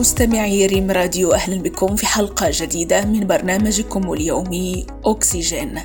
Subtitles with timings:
[0.00, 5.80] مستمعي ريم راديو أهلا بكم في حلقة جديدة من برنامجكم اليومي أكسجين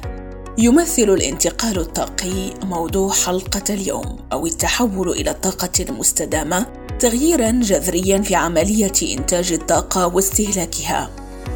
[0.58, 6.66] يمثل الانتقال الطاقي موضوع حلقة اليوم أو التحول إلى الطاقة المستدامة
[7.00, 11.10] تغييرا جذريا في عملية إنتاج الطاقة واستهلاكها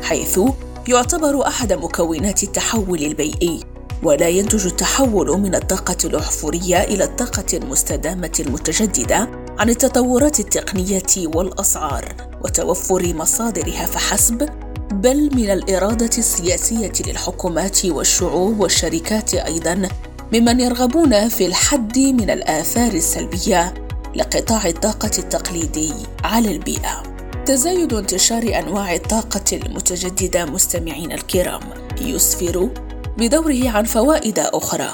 [0.03, 0.39] حيث
[0.87, 3.59] يعتبر أحد مكونات التحول البيئي
[4.03, 13.13] ولا ينتج التحول من الطاقة الأحفورية إلى الطاقة المستدامة المتجددة عن التطورات التقنية والأسعار وتوفر
[13.13, 14.49] مصادرها فحسب
[14.91, 19.90] بل من الإرادة السياسية للحكومات والشعوب والشركات أيضا
[20.34, 23.74] ممن يرغبون في الحد من الآثار السلبية
[24.16, 27.04] لقطاع الطاقة التقليدي على البيئة.
[27.46, 31.62] تزايد انتشار أنواع الطاقة المتجددة مستمعين الكرام
[32.01, 32.70] يسفر
[33.18, 34.90] بدوره عن فوائد أخرى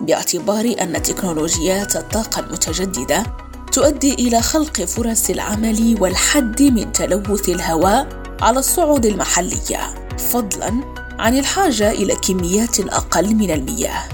[0.00, 8.08] باعتبار أن تكنولوجيات الطاقة المتجددة تؤدي إلى خلق فرص العمل والحد من تلوث الهواء
[8.40, 9.94] على الصعود المحلية.
[10.18, 14.08] فضلاً عن الحاجة إلى كميات أقل من المياه.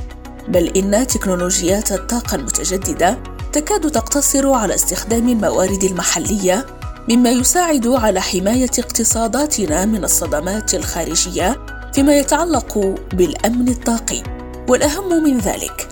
[0.49, 3.19] بل إن تكنولوجيات الطاقة المتجددة
[3.53, 6.67] تكاد تقتصر على استخدام الموارد المحلية
[7.09, 14.23] مما يساعد على حماية اقتصاداتنا من الصدمات الخارجية فيما يتعلق بالأمن الطاقي.
[14.69, 15.89] والأهم من ذلك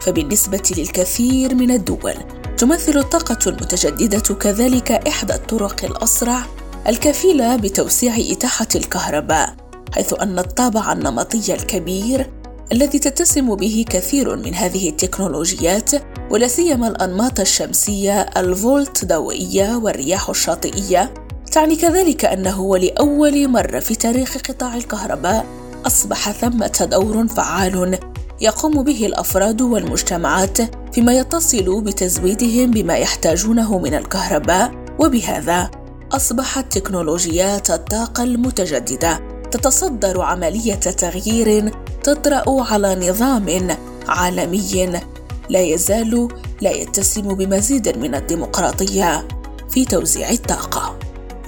[0.00, 2.14] فبالنسبة للكثير من الدول
[2.56, 6.42] تمثل الطاقة المتجددة كذلك إحدى الطرق الأسرع
[6.88, 9.56] الكفيلة بتوسيع إتاحة الكهرباء
[9.94, 12.30] حيث أن الطابع النمطي الكبير
[12.72, 15.90] الذي تتسم به كثير من هذه التكنولوجيات
[16.30, 21.14] ولا سيما الأنماط الشمسية الفولت ضوئية والرياح الشاطئية
[21.52, 25.46] تعني كذلك أنه ولاول مرة في تاريخ قطاع الكهرباء
[25.86, 27.98] أصبح ثمة دور فعال
[28.40, 30.58] يقوم به الأفراد والمجتمعات
[30.94, 35.70] فيما يتصل بتزويدهم بما يحتاجونه من الكهرباء وبهذا
[36.12, 39.20] أصبحت تكنولوجيات الطاقة المتجددة
[39.50, 43.76] تتصدر عملية تغيير تطرأ على نظام
[44.08, 45.00] عالمي
[45.48, 46.28] لا يزال
[46.60, 49.28] لا يتسم بمزيد من الديمقراطية
[49.70, 50.98] في توزيع الطاقة.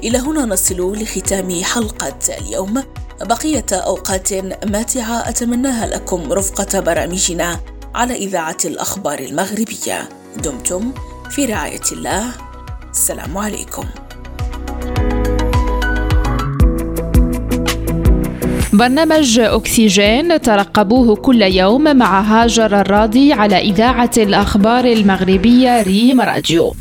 [0.04, 2.82] إلى هنا نصل لختام حلقة اليوم.
[3.20, 4.32] بقية أوقات
[4.66, 7.60] ماتعة أتمناها لكم رفقة برامجنا
[7.94, 10.08] على إذاعة الأخبار المغربية.
[10.44, 10.92] دمتم
[11.30, 12.24] في رعاية الله.
[12.90, 13.84] السلام عليكم.
[18.72, 26.74] برنامج أكسجين ترقبوه كل يوم مع هاجر الراضي على إذاعة الأخبار المغربية ريم راديو.